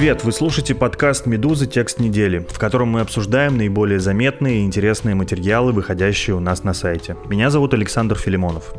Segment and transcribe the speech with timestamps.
[0.00, 1.66] Привет, вы слушаете подкаст «Медузы.
[1.66, 6.72] Текст недели», в котором мы обсуждаем наиболее заметные и интересные материалы, выходящие у нас на
[6.72, 7.18] сайте.
[7.26, 8.72] Меня зовут Александр Филимонов.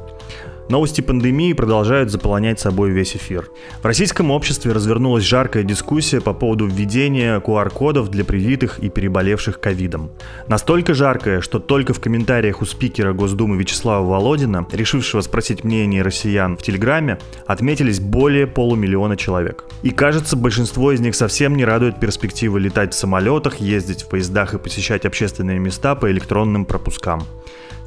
[0.69, 3.49] Новости пандемии продолжают заполонять собой весь эфир.
[3.81, 10.11] В российском обществе развернулась жаркая дискуссия по поводу введения QR-кодов для привитых и переболевших ковидом.
[10.47, 16.55] Настолько жаркая, что только в комментариях у спикера Госдумы Вячеслава Володина, решившего спросить мнение россиян
[16.55, 19.65] в Телеграме, отметились более полумиллиона человек.
[19.83, 24.53] И кажется, большинство из них совсем не радует перспективы летать в самолетах, ездить в поездах
[24.53, 27.23] и посещать общественные места по электронным пропускам.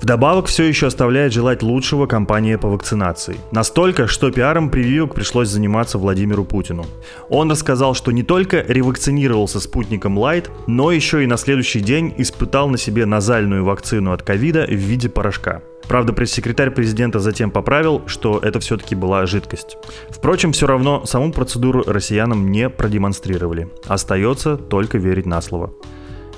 [0.00, 3.36] Вдобавок все еще оставляет желать лучшего компания по вакцинации.
[3.52, 6.84] Настолько, что пиаром прививок пришлось заниматься Владимиру Путину.
[7.28, 12.68] Он рассказал, что не только ревакцинировался спутником Light, но еще и на следующий день испытал
[12.68, 15.62] на себе назальную вакцину от ковида в виде порошка.
[15.88, 19.76] Правда, пресс-секретарь президента затем поправил, что это все-таки была жидкость.
[20.08, 23.68] Впрочем, все равно саму процедуру россиянам не продемонстрировали.
[23.86, 25.74] Остается только верить на слово.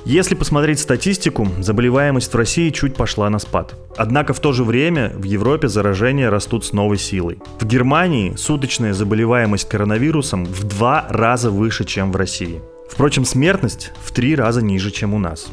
[0.07, 3.75] Если посмотреть статистику, заболеваемость в России чуть пошла на спад.
[3.97, 7.41] Однако в то же время в Европе заражения растут с новой силой.
[7.59, 12.63] В Германии суточная заболеваемость коронавирусом в два раза выше, чем в России.
[12.89, 15.49] Впрочем, смертность в три раза ниже, чем у нас.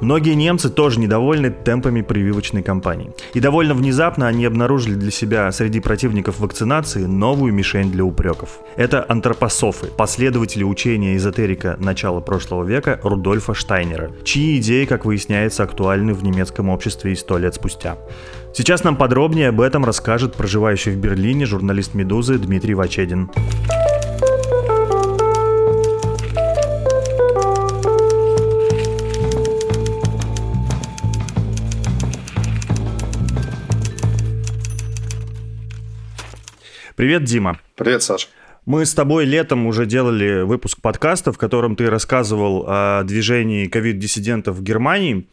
[0.00, 3.12] Многие немцы тоже недовольны темпами прививочной кампании.
[3.32, 8.58] И довольно внезапно они обнаружили для себя среди противников вакцинации новую мишень для упреков.
[8.76, 16.14] Это антропософы, последователи учения эзотерика начала прошлого века Рудольфа Штайнера, чьи идеи, как выясняется, актуальны
[16.14, 17.96] в немецком обществе и сто лет спустя.
[18.52, 23.30] Сейчас нам подробнее об этом расскажет проживающий в Берлине журналист «Медузы» Дмитрий Вачедин.
[37.04, 37.60] Привет, Дима.
[37.76, 38.28] Привет, Саша.
[38.64, 44.56] Мы с тобой летом уже делали выпуск подкаста, в котором ты рассказывал о движении ковид-диссидентов
[44.56, 45.28] в Германии.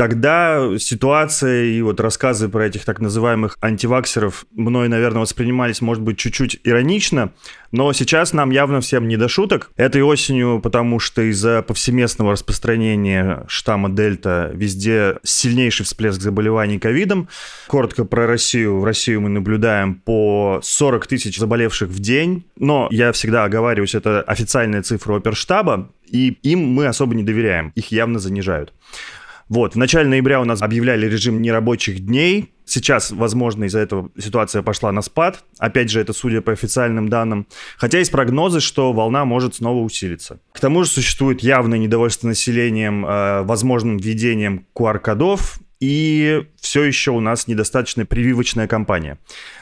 [0.00, 6.16] Тогда ситуация и вот рассказы про этих так называемых антиваксеров мной, наверное, воспринимались, может быть,
[6.16, 7.32] чуть-чуть иронично,
[7.70, 9.70] но сейчас нам явно всем не до шуток.
[9.76, 17.28] Этой осенью, потому что из-за повсеместного распространения штамма Дельта везде сильнейший всплеск заболеваний ковидом.
[17.66, 18.80] Коротко про Россию.
[18.80, 24.22] В Россию мы наблюдаем по 40 тысяч заболевших в день, но я всегда оговариваюсь, это
[24.22, 28.72] официальная цифра оперштаба, и им мы особо не доверяем, их явно занижают.
[29.50, 32.52] Вот, в начале ноября у нас объявляли режим нерабочих дней.
[32.64, 35.42] Сейчас, возможно, из-за этого ситуация пошла на спад.
[35.58, 37.48] Опять же, это судя по официальным данным.
[37.76, 40.38] Хотя есть прогнозы, что волна может снова усилиться.
[40.52, 47.18] К тому же существует явное недовольство населением э, возможным введением QR-кодов и все еще у
[47.18, 49.18] нас недостаточно прививочная кампания.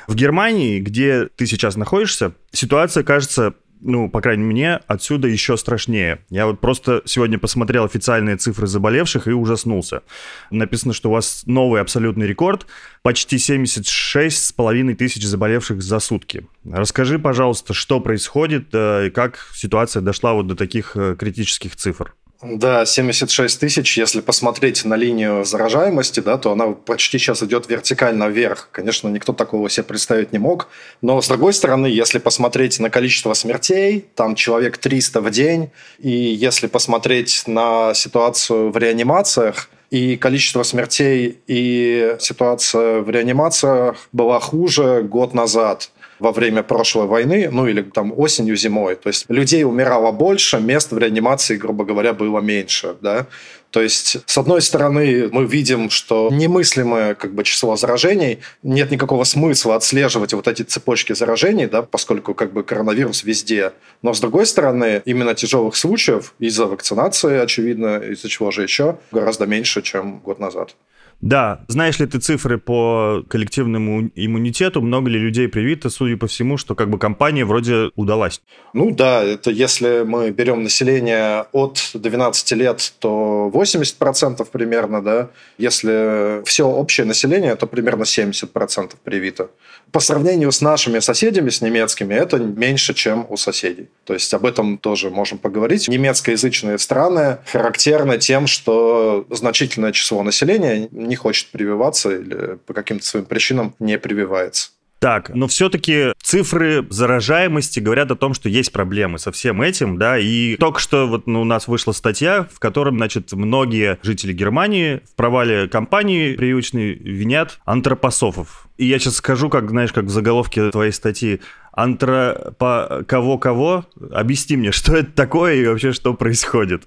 [0.07, 5.57] В Германии, где ты сейчас находишься, ситуация кажется ну, по крайней мере, мне отсюда еще
[5.57, 6.21] страшнее.
[6.31, 10.03] Я вот просто сегодня посмотрел официальные цифры заболевших и ужаснулся.
[10.51, 12.67] Написано, что у вас новый абсолютный рекорд,
[13.03, 16.47] почти 76 с половиной тысяч заболевших за сутки.
[16.65, 22.15] Расскажи, пожалуйста, что происходит э, и как ситуация дошла вот до таких э, критических цифр.
[22.41, 23.99] Да, 76 тысяч.
[23.99, 28.69] Если посмотреть на линию заражаемости, да, то она почти сейчас идет вертикально вверх.
[28.71, 30.69] Конечно, никто такого себе представить не мог.
[31.03, 35.71] Но, с другой стороны, если посмотреть на количество смертей, там человек 300 в день.
[35.99, 44.39] И если посмотреть на ситуацию в реанимациях, и количество смертей и ситуация в реанимациях была
[44.39, 48.97] хуже год назад во время прошлой войны, ну или там осенью, зимой.
[48.97, 53.27] То есть людей умирало больше, мест в реанимации, грубо говоря, было меньше, да.
[53.71, 59.25] То есть, с одной стороны, мы видим, что немыслимое как бы, число заражений, нет никакого
[59.25, 63.73] смысла отслеживать вот эти цепочки заражений, да, поскольку как бы коронавирус везде.
[64.01, 69.45] Но с другой стороны, именно тяжелых случаев из-за вакцинации, очевидно, из-за чего же еще, гораздо
[69.47, 70.75] меньше, чем год назад.
[71.21, 74.81] Да, знаешь ли ты цифры по коллективному иммунитету?
[74.81, 78.41] Много ли людей привито, судя по всему, что как бы компания вроде удалась?
[78.73, 85.31] Ну да, это если мы берем население от 12 лет, то 80% примерно, да.
[85.59, 89.51] Если все общее население, то примерно 70% привито.
[89.91, 93.89] По сравнению с нашими соседями, с немецкими, это меньше, чем у соседей.
[94.05, 95.89] То есть об этом тоже можем поговорить.
[95.89, 103.27] Немецкоязычные страны характерны тем, что значительное число населения не хочет прививаться или по каким-то своим
[103.27, 104.71] причинам не прививается.
[104.99, 110.19] Так, но все-таки цифры заражаемости говорят о том, что есть проблемы со всем этим, да,
[110.19, 115.01] и только что вот ну, у нас вышла статья, в котором, значит, многие жители Германии
[115.09, 118.68] в провале компании прививочной винят антропософов.
[118.79, 121.41] И я сейчас скажу, как, знаешь, как в заголовке твоей статьи,
[121.79, 123.85] антропо кого-кого?
[124.13, 126.83] Объясни мне, что это такое и вообще что происходит?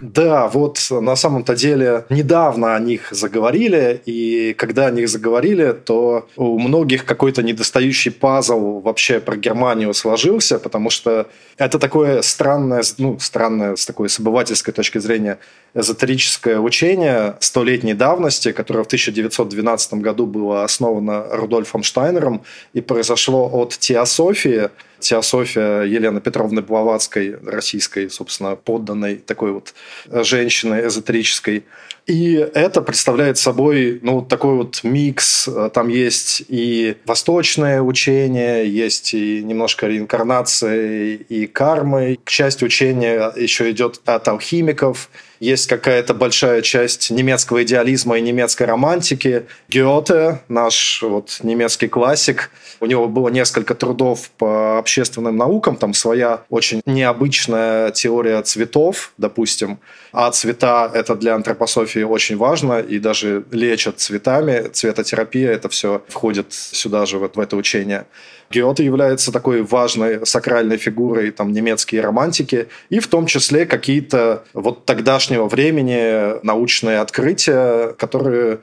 [0.00, 6.28] Да, вот на самом-то деле недавно о них заговорили, и когда о них заговорили, то
[6.36, 11.26] у многих какой-то недостающий пазл вообще про Германию сложился, потому что
[11.56, 15.38] это такое странное, ну, странное с такой с обывательской точки зрения
[15.74, 22.42] эзотерическое учение столетней давности, которое в 1912 году было основано Рудольфом Штайнером
[22.72, 29.74] и произошло от теософии, теософия Елены Петровны Блаватской, российской, собственно, подданной такой вот
[30.10, 31.64] женщины эзотерической.
[32.06, 35.48] И это представляет собой ну, такой вот микс.
[35.72, 42.18] Там есть и восточное учение, есть и немножко реинкарнации и кармы.
[42.26, 45.08] Часть учения еще идет от алхимиков.
[45.44, 49.44] Есть какая-то большая часть немецкого идеализма и немецкой романтики.
[49.68, 52.50] Гёте, наш вот немецкий классик,
[52.80, 59.80] у него было несколько трудов по общественным наукам, там своя очень необычная теория цветов, допустим,
[60.12, 66.54] а цвета– это для антропософии очень важно, и даже лечат цветами, цветотерапия– это все входит
[66.54, 68.06] сюда же, вот в это учение.
[68.50, 74.84] Гёте является такой важной сакральной фигурой там, немецкие романтики, и в том числе какие-то вот
[75.34, 78.58] тогдашнего времени научные открытия, которые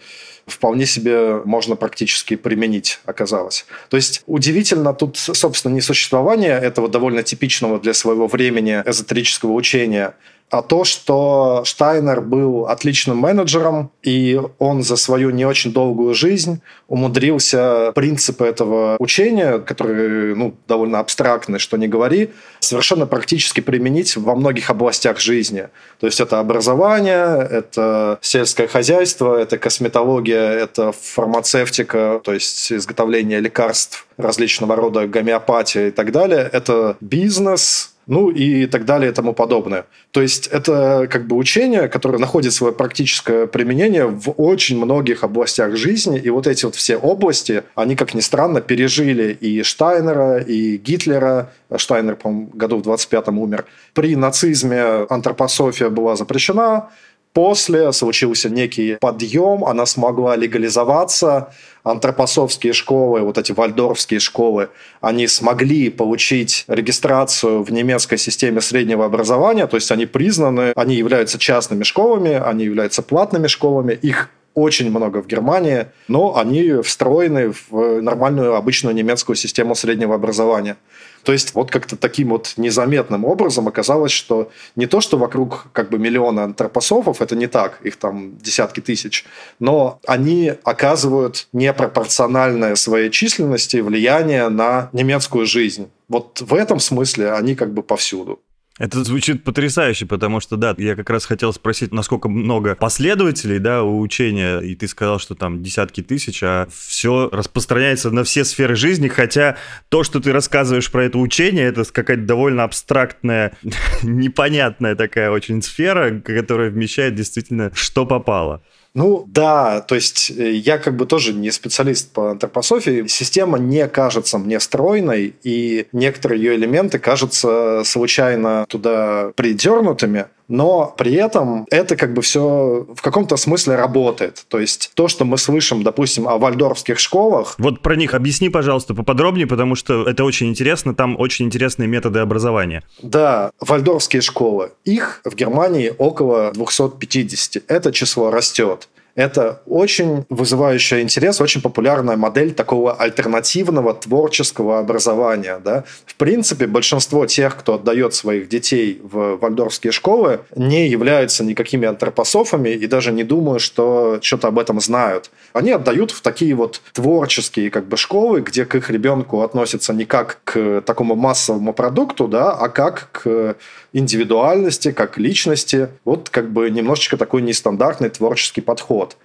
[0.47, 3.65] вполне себе можно практически применить, оказалось.
[3.89, 10.13] То есть удивительно тут, собственно, не существование этого довольно типичного для своего времени эзотерического учения,
[10.51, 16.61] а то, что Штайнер был отличным менеджером, и он за свою не очень долгую жизнь
[16.89, 24.35] умудрился принципы этого учения, которые ну, довольно абстрактны, что не говори, совершенно практически применить во
[24.35, 25.69] многих областях жизни.
[26.01, 34.05] То есть это образование, это сельское хозяйство, это косметология, это фармацевтика, то есть изготовление лекарств
[34.17, 36.49] различного рода, гомеопатия и так далее.
[36.51, 39.85] Это бизнес, ну и так далее и тому подобное.
[40.11, 45.77] То есть это как бы учение, которое находит свое практическое применение в очень многих областях
[45.77, 50.75] жизни, и вот эти вот все области, они, как ни странно, пережили и Штайнера, и
[50.75, 53.63] Гитлера, Штайнер, по-моему, году в 25-м умер.
[53.93, 56.89] При нацизме антропософия была запрещена,
[57.33, 64.69] После случился некий подъем, она смогла легализоваться, антропосовские школы, вот эти вальдорфские школы,
[64.99, 71.39] они смогли получить регистрацию в немецкой системе среднего образования, то есть они признаны, они являются
[71.39, 78.01] частными школами, они являются платными школами, их очень много в Германии, но они встроены в
[78.01, 80.75] нормальную обычную немецкую систему среднего образования.
[81.23, 85.89] То есть вот как-то таким вот незаметным образом оказалось, что не то, что вокруг как
[85.89, 89.25] бы миллиона антропософов, это не так, их там десятки тысяч,
[89.59, 95.89] но они оказывают непропорциональное своей численности влияние на немецкую жизнь.
[96.07, 98.39] Вот в этом смысле они как бы повсюду.
[98.81, 103.83] Это звучит потрясающе, потому что, да, я как раз хотел спросить, насколько много последователей, да,
[103.83, 108.73] у учения, и ты сказал, что там десятки тысяч, а все распространяется на все сферы
[108.75, 109.55] жизни, хотя
[109.89, 113.55] то, что ты рассказываешь про это учение, это какая-то довольно абстрактная,
[114.01, 118.63] непонятная такая очень сфера, которая вмещает действительно что попало.
[118.93, 123.07] Ну да, то есть э, я как бы тоже не специалист по антропософии.
[123.07, 131.13] Система не кажется мне стройной, и некоторые ее элементы кажутся случайно туда придернутыми но при
[131.13, 134.45] этом это как бы все в каком-то смысле работает.
[134.49, 137.55] То есть то, что мы слышим, допустим, о вальдорфских школах...
[137.57, 142.19] Вот про них объясни, пожалуйста, поподробнее, потому что это очень интересно, там очень интересные методы
[142.19, 142.83] образования.
[143.01, 144.71] Да, вальдорфские школы.
[144.83, 147.63] Их в Германии около 250.
[147.67, 148.89] Это число растет.
[149.15, 155.59] Это очень вызывающая интерес, очень популярная модель такого альтернативного творческого образования.
[155.63, 155.83] Да?
[156.05, 162.69] В принципе, большинство тех, кто отдает своих детей в вальдорфские школы, не являются никакими антропософами
[162.69, 165.31] и даже не думаю, что что-то об этом знают.
[165.53, 170.05] Они отдают в такие вот творческие как бы школы, где к их ребенку относятся не
[170.05, 173.55] как к такому массовому продукту, да, а как к
[173.93, 175.89] индивидуальности, как личности.
[176.05, 179.00] Вот как бы немножечко такой нестандартный творческий подход.
[179.01, 179.17] Wort.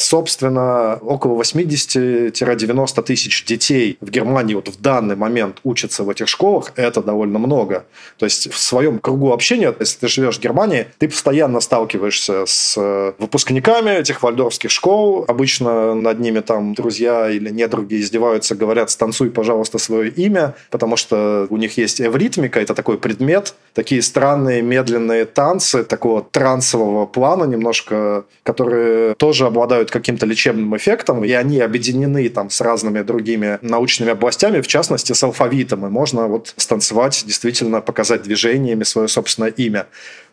[0.00, 6.72] Собственно, около 80-90 тысяч детей в Германии вот в данный момент учатся в этих школах.
[6.76, 7.84] Это довольно много.
[8.18, 12.74] То есть в своем кругу общения, если ты живешь в Германии, ты постоянно сталкиваешься с
[12.78, 15.24] э, выпускниками этих вальдорфских школ.
[15.28, 21.46] Обычно над ними там друзья или недруги издеваются, говорят, станцуй, пожалуйста, свое имя, потому что
[21.50, 28.24] у них есть эвритмика, это такой предмет, такие странные медленные танцы такого трансового плана немножко,
[28.42, 34.60] которые тоже обладают каким-то лечебным эффектом, и они объединены там с разными другими научными областями,
[34.60, 39.86] в частности, с алфавитом, и можно вот станцевать, действительно показать движениями свое собственное имя.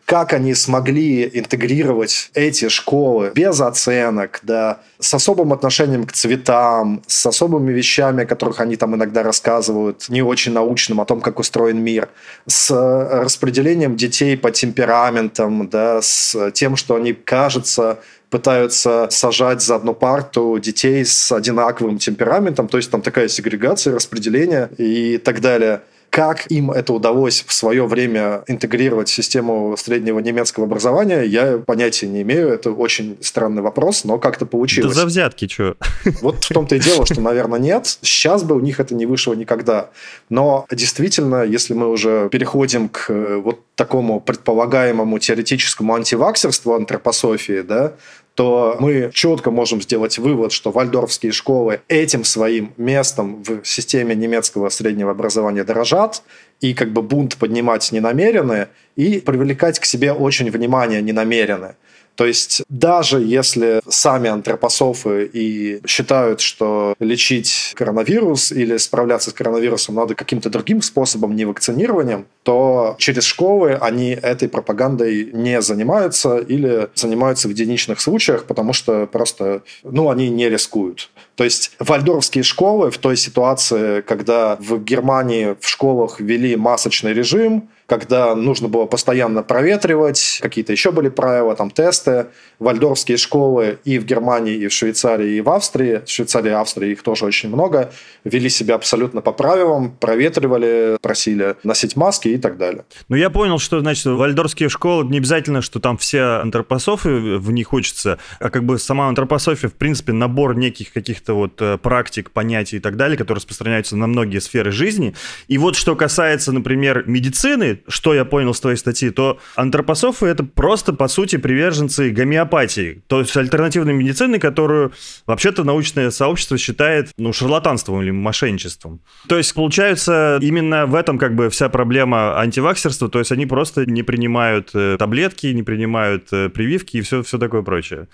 [0.04, 7.26] Как они смогли интегрировать эти школы без оценок, да, с особым отношением к цветам, с
[7.26, 11.82] особыми вещами, о которых они там иногда рассказывают, не очень научным, о том, как устроен
[11.82, 12.08] мир,
[12.46, 17.98] с распределением детей по темпераментам, да, с тем, что они, кажется,
[18.30, 24.68] пытаются сажать за одну парту детей с одинаковым темпераментом, то есть там такая сегрегация, распределение
[24.78, 25.82] и так далее.
[26.18, 32.08] Как им это удалось в свое время интегрировать в систему среднего немецкого образования, я понятия
[32.08, 32.48] не имею.
[32.48, 34.96] Это очень странный вопрос, но как-то получилось.
[34.96, 35.76] Да за взятки, что?
[36.20, 37.98] Вот в том-то и дело, что, наверное, нет.
[38.02, 39.90] Сейчас бы у них это не вышло никогда.
[40.28, 47.92] Но действительно, если мы уже переходим к э, вот такому предполагаемому теоретическому антиваксерству антропософии, да,
[48.38, 54.68] то мы четко можем сделать вывод, что вальдорфские школы этим своим местом в системе немецкого
[54.68, 56.22] среднего образования дорожат,
[56.60, 61.74] и как бы бунт поднимать не намерены, и привлекать к себе очень внимание не намерены.
[62.18, 69.94] То есть даже если сами антропософы и считают, что лечить коронавирус или справляться с коронавирусом
[69.94, 76.88] надо каким-то другим способом, не вакцинированием, то через школы они этой пропагандой не занимаются или
[76.96, 81.10] занимаются в единичных случаях, потому что просто ну, они не рискуют.
[81.36, 87.68] То есть вальдорфские школы в той ситуации, когда в Германии в школах ввели масочный режим,
[87.88, 92.26] когда нужно было постоянно проветривать, какие-то еще были правила, там тесты.
[92.58, 96.90] Вальдорфские школы и в Германии, и в Швейцарии, и в Австрии, в Швейцарии и Австрии
[96.90, 97.90] их тоже очень много,
[98.24, 102.84] вели себя абсолютно по правилам, проветривали, просили носить маски и так далее.
[103.08, 107.72] Ну, я понял, что, значит, вальдорфские школы не обязательно, что там все антропософы в них
[107.72, 112.76] учатся, а как бы сама антропософия, в принципе, набор неких каких-то вот э, практик, понятий
[112.76, 115.14] и так далее, которые распространяются на многие сферы жизни.
[115.46, 120.44] И вот что касается, например, медицины, что я понял с твоей статьи, то антропософы это
[120.44, 124.92] просто, по сути, приверженцы гомеопатии, то есть альтернативной медицины, которую
[125.26, 129.00] вообще-то научное сообщество считает ну, шарлатанством или мошенничеством.
[129.28, 133.86] То есть, получается, именно в этом как бы вся проблема антиваксерства, то есть они просто
[133.86, 138.08] не принимают э, таблетки, не принимают э, прививки и все, все такое прочее.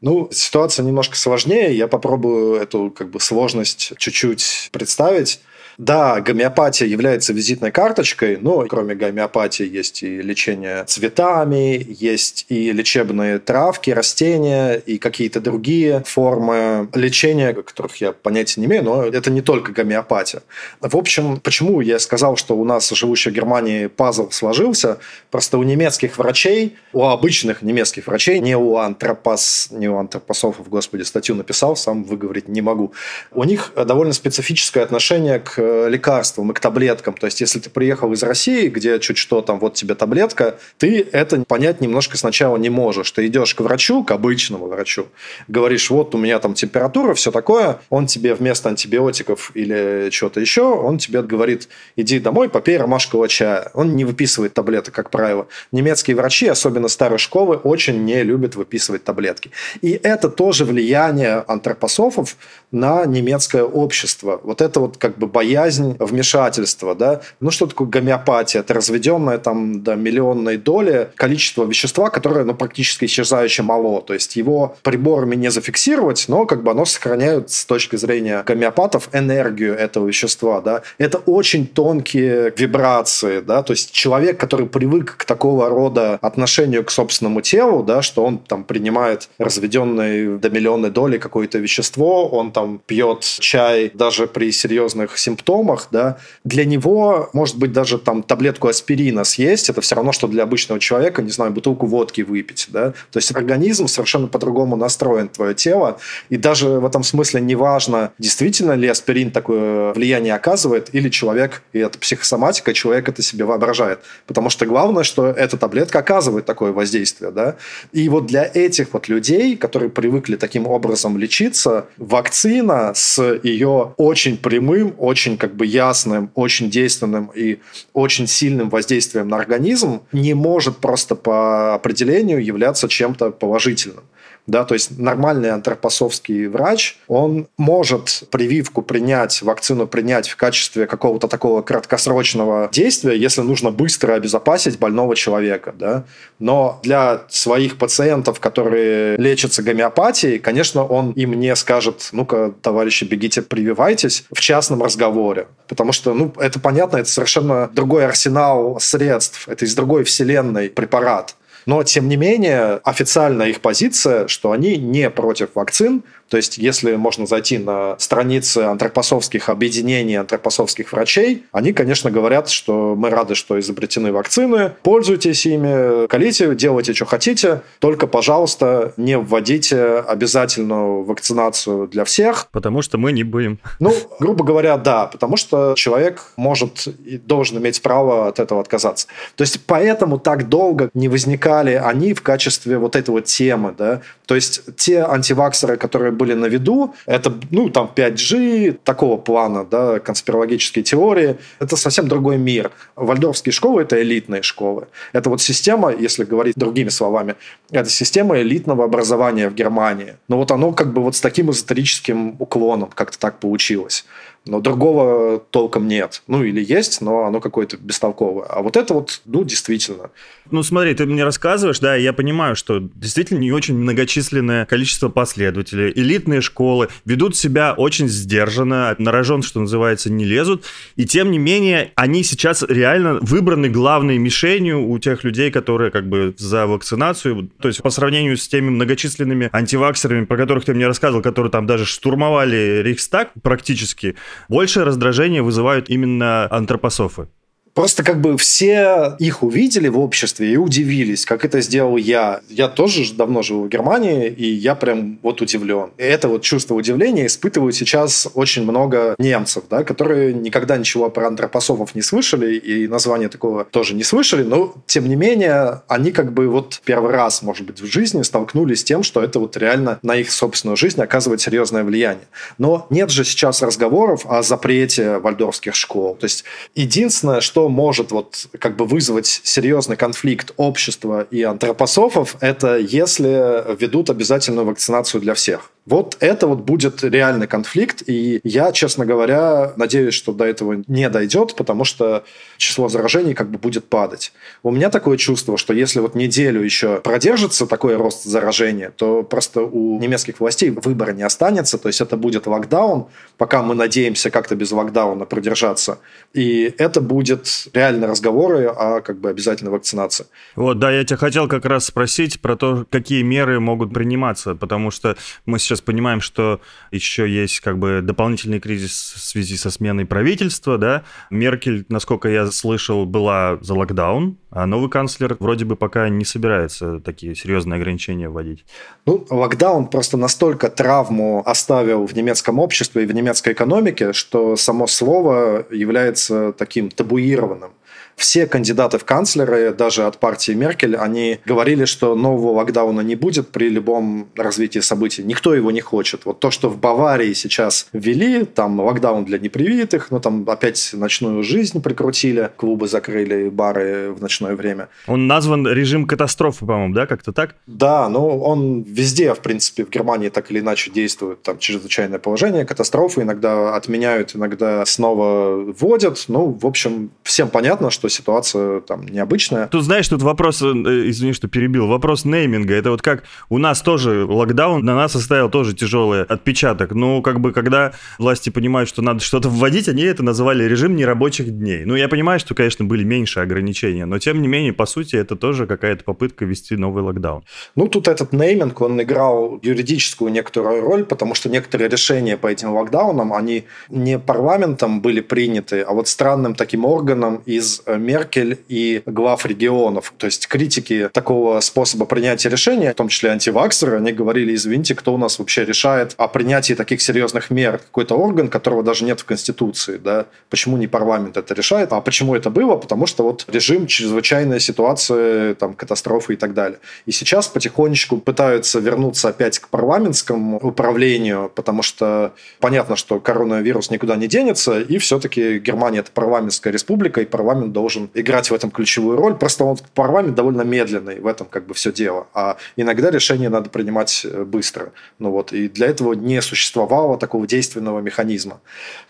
[0.00, 1.76] Ну, ситуация немножко сложнее.
[1.76, 5.40] Я попробую эту как бы сложность чуть-чуть представить.
[5.78, 13.38] Да, гомеопатия является визитной карточкой, но кроме гомеопатии есть и лечение цветами, есть и лечебные
[13.38, 19.42] травки, растения, и какие-то другие формы лечения, которых я понятия не имею, но это не
[19.42, 20.42] только гомеопатия.
[20.80, 24.98] В общем, почему я сказал, что у нас, живущих в Германии, пазл сложился?
[25.30, 31.02] Просто у немецких врачей, у обычных немецких врачей, не у антропос, не у антропософов, господи,
[31.02, 32.94] статью написал, сам выговорить не могу.
[33.32, 37.14] У них довольно специфическое отношение к лекарствам и к таблеткам.
[37.14, 41.06] То есть, если ты приехал из России, где чуть что там, вот тебе таблетка, ты
[41.12, 43.10] это понять немножко сначала не можешь.
[43.10, 45.06] Ты идешь к врачу, к обычному врачу,
[45.48, 50.62] говоришь, вот у меня там температура, все такое, он тебе вместо антибиотиков или чего-то еще,
[50.62, 53.70] он тебе говорит, иди домой, попей ромашкового чая.
[53.74, 55.48] Он не выписывает таблеток, как правило.
[55.72, 59.50] Немецкие врачи, особенно старой школы, очень не любят выписывать таблетки.
[59.82, 62.36] И это тоже влияние антропософов
[62.76, 64.40] на немецкое общество.
[64.42, 67.20] Вот это вот как бы боязнь вмешательства, да.
[67.40, 68.60] Ну, что такое гомеопатия?
[68.60, 74.02] Это разведенное там до миллионной доли количество вещества, которое, ну, практически исчезающе мало.
[74.02, 79.08] То есть его приборами не зафиксировать, но как бы оно сохраняет с точки зрения гомеопатов
[79.12, 80.82] энергию этого вещества, да.
[80.98, 86.90] Это очень тонкие вибрации, да, то есть человек, который привык к такого рода отношению к
[86.90, 92.65] собственному телу, да, что он там принимает разведенное до миллионной доли какое-то вещество, он там
[92.86, 99.24] пьет чай даже при серьезных симптомах, да, для него, может быть, даже там таблетку аспирина
[99.24, 103.18] съесть, это все равно, что для обычного человека, не знаю, бутылку водки выпить, да, то
[103.18, 108.88] есть организм совершенно по-другому настроен, твое тело, и даже в этом смысле неважно, действительно ли
[108.88, 114.66] аспирин такое влияние оказывает, или человек, и это психосоматика, человек это себе воображает, потому что
[114.66, 117.56] главное, что эта таблетка оказывает такое воздействие, да,
[117.92, 122.45] и вот для этих вот людей, которые привыкли таким образом лечиться, вакцина
[122.94, 127.58] с ее очень прямым, очень как бы ясным, очень действенным и
[127.92, 134.04] очень сильным воздействием на организм не может просто по определению являться чем-то положительным.
[134.46, 141.26] Да, то есть нормальный антропосовский врач, он может прививку принять, вакцину принять в качестве какого-то
[141.26, 145.74] такого краткосрочного действия, если нужно быстро обезопасить больного человека.
[145.76, 146.04] Да?
[146.38, 153.42] Но для своих пациентов, которые лечатся гомеопатией, конечно, он им не скажет, ну-ка, товарищи, бегите,
[153.42, 155.48] прививайтесь в частном разговоре.
[155.66, 161.34] Потому что, ну, это понятно, это совершенно другой арсенал средств, это из другой вселенной препарат.
[161.66, 166.96] Но, тем не менее, официальная их позиция, что они не против вакцин, то есть, если
[166.96, 173.58] можно зайти на страницы антропосовских объединений антропосовских врачей, они, конечно, говорят, что мы рады, что
[173.60, 182.04] изобретены вакцины, пользуйтесь ими, колите, делайте, что хотите, только, пожалуйста, не вводите обязательную вакцинацию для
[182.04, 182.48] всех.
[182.50, 183.58] Потому что мы не будем.
[183.78, 189.06] Ну, грубо говоря, да, потому что человек может и должен иметь право от этого отказаться.
[189.36, 194.02] То есть, поэтому так долго не возникали они в качестве вот этой вот темы, да,
[194.26, 199.98] то есть те антиваксеры, которые были на виду, это, ну, там, 5G, такого плана, да,
[200.00, 202.70] конспирологические теории, это совсем другой мир.
[202.96, 204.88] Вальдорфские школы– это элитные школы.
[205.12, 207.34] Это вот система, если говорить другими словами,
[207.70, 210.16] это система элитного образования в Германии.
[210.28, 214.04] Но вот оно как бы вот с таким эзотерическим уклоном как-то так получилось
[214.46, 216.22] но другого толком нет.
[216.26, 218.46] Ну, или есть, но оно какое-то бестолковое.
[218.46, 220.10] А вот это вот, ну, действительно.
[220.50, 225.92] Ну, смотри, ты мне рассказываешь, да, я понимаю, что действительно не очень многочисленное количество последователей,
[225.94, 231.38] элитные школы ведут себя очень сдержанно, на рожон, что называется, не лезут, и тем не
[231.38, 237.50] менее они сейчас реально выбраны главной мишенью у тех людей, которые как бы за вакцинацию,
[237.60, 241.66] то есть по сравнению с теми многочисленными антиваксерами, про которых ты мне рассказывал, которые там
[241.66, 244.14] даже штурмовали Рейхстаг практически,
[244.48, 247.28] Большее раздражение вызывают именно антропософы.
[247.76, 252.40] Просто как бы все их увидели в обществе и удивились, как это сделал я.
[252.48, 255.90] Я тоже давно живу в Германии, и я прям вот удивлен.
[255.98, 261.26] И это вот чувство удивления испытывают сейчас очень много немцев, да, которые никогда ничего про
[261.26, 266.32] антропософов не слышали, и название такого тоже не слышали, но тем не менее они как
[266.32, 269.98] бы вот первый раз, может быть, в жизни столкнулись с тем, что это вот реально
[270.00, 272.26] на их собственную жизнь оказывает серьезное влияние.
[272.56, 276.16] Но нет же сейчас разговоров о запрете вальдорфских школ.
[276.18, 282.76] То есть единственное, что может вот как бы вызвать серьезный конфликт общества и антропософов, это
[282.76, 285.70] если ведут обязательную вакцинацию для всех.
[285.86, 291.08] Вот это вот будет реальный конфликт, и я, честно говоря, надеюсь, что до этого не
[291.08, 292.24] дойдет, потому что
[292.56, 294.32] число заражений как бы будет падать.
[294.64, 299.62] У меня такое чувство, что если вот неделю еще продержится такой рост заражения, то просто
[299.62, 303.06] у немецких властей выбора не останется, то есть это будет локдаун,
[303.38, 306.00] пока мы надеемся как-то без локдауна продержаться,
[306.34, 310.26] и это будет реально разговоры о как бы обязательной вакцинации.
[310.56, 314.90] Вот, да, я тебя хотел как раз спросить про то, какие меры могут приниматься, потому
[314.90, 316.60] что мы сейчас сейчас понимаем, что
[316.90, 321.04] еще есть как бы дополнительный кризис в связи со сменой правительства, да.
[321.30, 327.00] Меркель, насколько я слышал, была за локдаун, а новый канцлер вроде бы пока не собирается
[327.00, 328.64] такие серьезные ограничения вводить.
[329.04, 334.86] Ну, локдаун просто настолько травму оставил в немецком обществе и в немецкой экономике, что само
[334.86, 337.72] слово является таким табуированным.
[338.16, 343.48] Все кандидаты в канцлеры, даже от партии Меркель, они говорили, что нового локдауна не будет
[343.48, 345.22] при любом развитии событий.
[345.22, 346.22] Никто его не хочет.
[346.24, 351.42] Вот то, что в Баварии сейчас ввели, там локдаун для непривитых, ну там опять ночную
[351.42, 354.88] жизнь прикрутили, клубы закрыли, бары в ночное время.
[355.06, 357.54] Он назван режим катастрофы, по-моему, да, как-то так?
[357.66, 361.42] Да, ну он везде, в принципе, в Германии так или иначе действует.
[361.42, 366.24] Там чрезвычайное положение, катастрофы иногда отменяют, иногда снова вводят.
[366.28, 369.68] Ну, в общем, всем понятно, что ситуация там необычная.
[369.68, 372.74] Тут, знаешь, тут вопрос, э, извини, что перебил, вопрос нейминга.
[372.74, 376.92] Это вот как у нас тоже локдаун на нас оставил тоже тяжелый отпечаток.
[376.92, 381.50] Ну, как бы, когда власти понимают, что надо что-то вводить, они это называли режим нерабочих
[381.50, 381.84] дней.
[381.84, 385.36] Ну, я понимаю, что, конечно, были меньше ограничения, но, тем не менее, по сути, это
[385.36, 387.44] тоже какая-то попытка ввести новый локдаун.
[387.74, 392.74] Ну, тут этот нейминг, он играл юридическую некоторую роль, потому что некоторые решения по этим
[392.74, 399.02] локдаунам, они не парламентом были приняты, а вот странным таким органом из э, Меркель и
[399.06, 400.12] глав регионов.
[400.16, 405.14] То есть критики такого способа принятия решения, в том числе антиваксеры, они говорили, извините, кто
[405.14, 407.78] у нас вообще решает о принятии таких серьезных мер?
[407.78, 409.96] Какой-то орган, которого даже нет в Конституции.
[409.96, 410.26] Да?
[410.50, 411.92] Почему не парламент это решает?
[411.92, 412.76] А почему это было?
[412.76, 416.78] Потому что вот режим, чрезвычайная ситуация, там, катастрофы и так далее.
[417.06, 424.16] И сейчас потихонечку пытаются вернуться опять к парламентскому управлению, потому что понятно, что коронавирус никуда
[424.16, 429.16] не денется, и все-таки Германия– это парламентская республика, и парламент должен играть в этом ключевую
[429.16, 429.34] роль.
[429.34, 432.26] Просто он, парламент довольно медленный, в этом как бы все дело.
[432.34, 434.92] А иногда решения надо принимать э, быстро.
[435.18, 438.60] Ну вот, и для этого не существовало такого действенного механизма.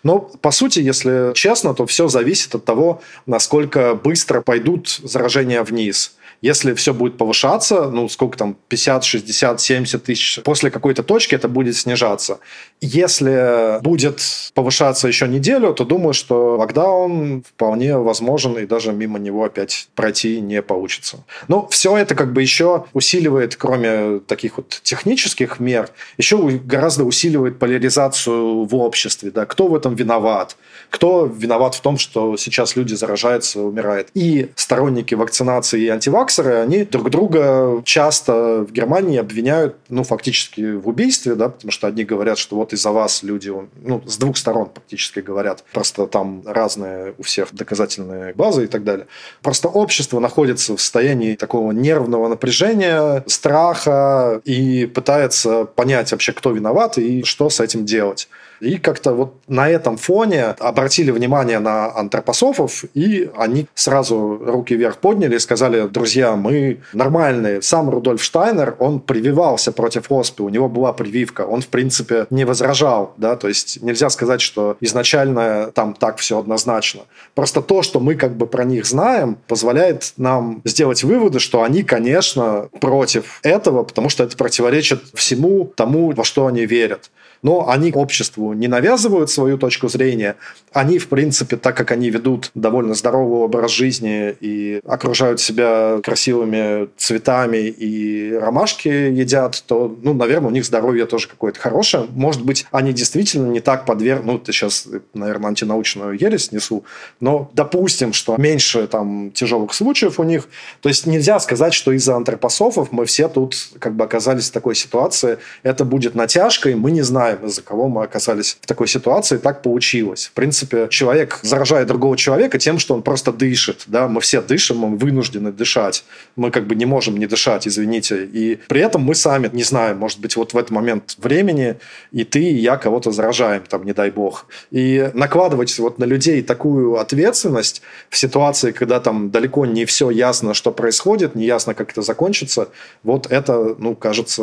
[0.02, 6.16] Но, по сути, если честно, то все зависит от того, насколько быстро пойдут заражения вниз.
[6.42, 11.48] Если все будет повышаться, ну, сколько там, 50, 60, 70 тысяч, после какой-то точки это
[11.48, 12.38] будет снижаться.
[12.80, 14.20] Если будет
[14.54, 20.40] повышаться еще неделю, то думаю, что локдаун вполне возможен, и даже мимо него опять пройти
[20.40, 21.24] не получится.
[21.48, 27.58] Но все это как бы еще усиливает, кроме таких вот технических мер, еще гораздо усиливает
[27.58, 29.30] поляризацию в обществе.
[29.30, 29.46] Да?
[29.46, 30.56] Кто в этом виноват?
[30.90, 34.08] Кто виноват в том, что сейчас люди заражаются, умирают?
[34.14, 35.88] И сторонники вакцинации и
[36.26, 41.86] антиваксеры, они друг друга часто в Германии обвиняют, ну, фактически в убийстве, да, потому что
[41.86, 46.42] одни говорят, что вот из-за вас люди, ну, с двух сторон практически говорят, просто там
[46.44, 49.06] разные у всех доказательные базы и так далее.
[49.42, 56.98] Просто общество находится в состоянии такого нервного напряжения, страха и пытается понять вообще, кто виноват
[56.98, 58.28] и что с этим делать.
[58.60, 64.98] И как-то вот на этом фоне обратили внимание на антропософов, и они сразу руки вверх
[64.98, 67.62] подняли и сказали, друзья, мы нормальные.
[67.62, 72.44] Сам Рудольф Штайнер, он прививался против оспы, у него была прививка, он, в принципе, не
[72.44, 77.02] возражал, да, то есть нельзя сказать, что изначально там так все однозначно.
[77.34, 81.82] Просто то, что мы как бы про них знаем, позволяет нам сделать выводы, что они,
[81.82, 87.10] конечно, против этого, потому что это противоречит всему тому, во что они верят
[87.46, 90.34] но они обществу не навязывают свою точку зрения.
[90.72, 96.88] Они, в принципе, так как они ведут довольно здоровый образ жизни и окружают себя красивыми
[96.96, 102.06] цветами и ромашки едят, то, ну, наверное, у них здоровье тоже какое-то хорошее.
[102.10, 106.82] Может быть, они действительно не так подвергнуты, ну, сейчас, наверное, антинаучную ересь несу,
[107.20, 110.48] но допустим, что меньше там тяжелых случаев у них.
[110.80, 114.74] То есть нельзя сказать, что из-за антропософов мы все тут как бы оказались в такой
[114.74, 115.38] ситуации.
[115.62, 119.38] Это будет натяжкой, мы не знаем, знаем, из-за кого мы оказались в такой ситуации.
[119.38, 120.26] Так получилось.
[120.26, 123.84] В принципе, человек заражает другого человека тем, что он просто дышит.
[123.86, 124.08] Да?
[124.08, 126.04] Мы все дышим, мы вынуждены дышать.
[126.36, 128.24] Мы как бы не можем не дышать, извините.
[128.24, 131.76] И при этом мы сами не знаем, может быть, вот в этот момент времени
[132.12, 134.46] и ты, и я кого-то заражаем, там, не дай бог.
[134.70, 140.54] И накладывать вот на людей такую ответственность в ситуации, когда там далеко не все ясно,
[140.54, 142.68] что происходит, не ясно, как это закончится,
[143.02, 144.42] вот это, ну, кажется,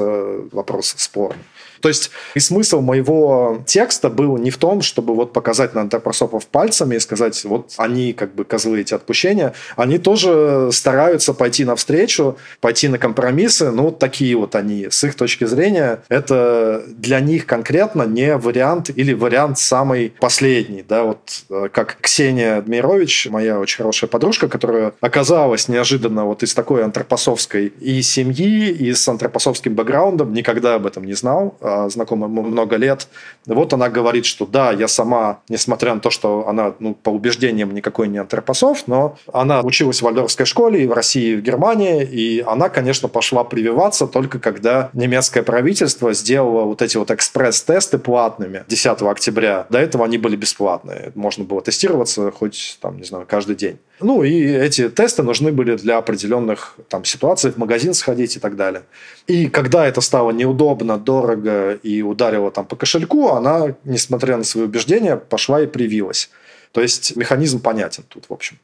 [0.51, 1.43] вопрос спорный.
[1.83, 6.47] То есть и смысл моего текста был не в том, чтобы вот показать на антропософов
[6.47, 9.53] пальцами и сказать, вот они как бы козлы эти отпущения.
[9.75, 13.69] Они тоже стараются пойти навстречу, пойти на компромиссы.
[13.71, 14.87] Ну, такие вот они.
[14.89, 20.85] С их точки зрения, это для них конкретно не вариант или вариант самый последний.
[20.87, 26.53] Да, вот э, как Ксения Дмирович, моя очень хорошая подружка, которая оказалась неожиданно вот из
[26.53, 32.27] такой антропосовской и семьи, и с антропосовским бэкграундом, никогда об этом не знал, а знакома
[32.27, 33.07] много лет.
[33.45, 37.73] Вот она говорит, что да, я сама, несмотря на то, что она ну, по убеждениям
[37.73, 42.03] никакой не антропософ, но она училась в Вальдорфской школе и в России, и в Германии,
[42.03, 48.63] и она, конечно, пошла прививаться только когда немецкое правительство сделало вот эти вот экспресс-тесты платными
[48.67, 49.65] 10 октября.
[49.69, 51.11] До этого они были бесплатные.
[51.15, 53.79] Можно было тестироваться хоть, там, не знаю, каждый день.
[53.99, 58.55] Ну, и эти тесты нужны были для определенных там, ситуаций, в магазин сходить и так
[58.55, 58.83] далее.
[59.27, 64.65] И когда это стало неудобно, дорого и ударило там по кошельку, она, несмотря на свои
[64.65, 66.29] убеждения, пошла и привилась.
[66.71, 68.57] То есть механизм понятен тут, в общем.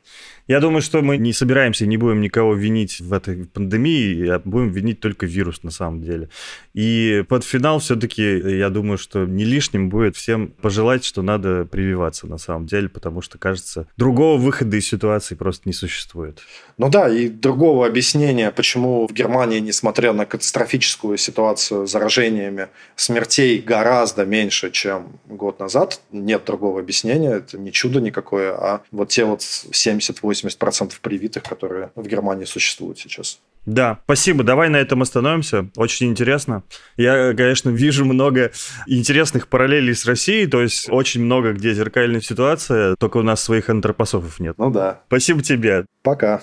[0.49, 4.71] Я думаю, что мы не собираемся, не будем никого винить в этой пандемии, а будем
[4.71, 6.29] винить только вирус на самом деле.
[6.73, 8.23] И под финал все-таки,
[8.57, 13.21] я думаю, что не лишним будет всем пожелать, что надо прививаться на самом деле, потому
[13.21, 16.39] что, кажется, другого выхода из ситуации просто не существует.
[16.79, 23.59] Ну да, и другого объяснения, почему в Германии, несмотря на катастрофическую ситуацию с заражениями, смертей
[23.59, 29.25] гораздо меньше, чем год назад, нет другого объяснения, это не чудо никакое, а вот те
[29.25, 33.39] вот 78 80% привитых, которые в Германии существуют сейчас.
[33.65, 34.43] Да, спасибо.
[34.43, 35.69] Давай на этом остановимся.
[35.75, 36.63] Очень интересно.
[36.97, 38.51] Я, конечно, вижу много
[38.87, 43.69] интересных параллелей с Россией, то есть очень много где зеркальная ситуация, только у нас своих
[43.69, 44.55] антропософов нет.
[44.57, 45.01] Ну да.
[45.07, 45.85] Спасибо тебе.
[46.03, 46.41] Пока.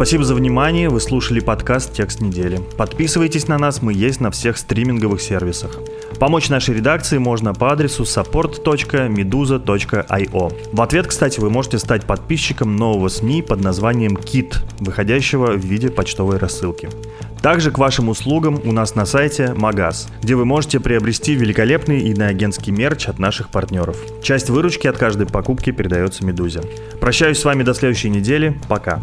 [0.00, 2.58] Спасибо за внимание, вы слушали подкаст «Текст недели».
[2.78, 5.78] Подписывайтесь на нас, мы есть на всех стриминговых сервисах.
[6.18, 10.54] Помочь нашей редакции можно по адресу support.meduza.io.
[10.72, 15.90] В ответ, кстати, вы можете стать подписчиком нового СМИ под названием KIT, выходящего в виде
[15.90, 16.88] почтовой рассылки.
[17.42, 22.72] Также к вашим услугам у нас на сайте Магаз, где вы можете приобрести великолепный иноагентский
[22.72, 23.98] мерч от наших партнеров.
[24.22, 26.62] Часть выручки от каждой покупки передается Медузе.
[27.02, 28.58] Прощаюсь с вами до следующей недели.
[28.66, 29.02] Пока.